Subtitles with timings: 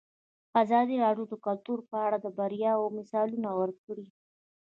[0.63, 4.05] ازادي راډیو د کلتور په اړه د بریاوو مثالونه ورکړي.